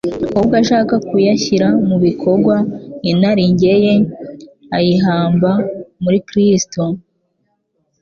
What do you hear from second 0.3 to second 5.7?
ahubwo ashaka no kuyashyira mu bikorwa. Inarijye ye ayihamba